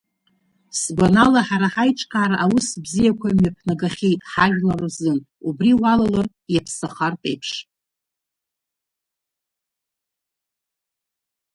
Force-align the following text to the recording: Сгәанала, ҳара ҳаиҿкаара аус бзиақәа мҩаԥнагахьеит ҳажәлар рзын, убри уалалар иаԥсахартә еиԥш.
Сгәанала, 0.79 1.41
ҳара 1.47 1.67
ҳаиҿкаара 1.73 2.37
аус 2.43 2.67
бзиақәа 2.83 3.29
мҩаԥнагахьеит 3.35 4.21
ҳажәлар 4.31 4.79
рзын, 4.85 5.19
убри 5.47 5.71
уалалар 5.81 6.27
иаԥсахартә 6.53 7.25
еиԥш. 7.29 7.51